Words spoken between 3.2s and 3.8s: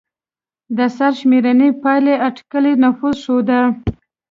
ښوده.